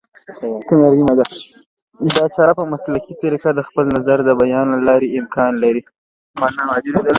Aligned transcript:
دا 2.15 2.25
چاره 2.35 2.53
په 2.59 2.63
مسلکي 2.73 3.13
طریقه 3.21 3.49
د 3.53 3.59
خپل 3.67 3.85
نظر 3.95 4.17
د 4.23 4.29
بیان 4.41 4.65
له 4.75 4.79
لارې 4.87 5.07
امکان 5.19 5.51
لري 5.63 5.81